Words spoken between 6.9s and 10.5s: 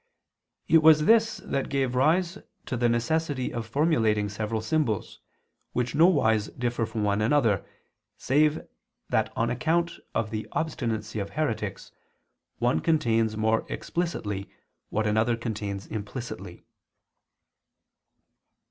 one another, save that on account of the